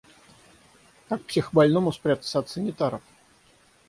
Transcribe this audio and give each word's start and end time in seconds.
Как 1.09 1.21
психбольному 1.25 1.91
спрятаться 1.91 2.39
от 2.39 2.49
санитаров? 2.49 3.01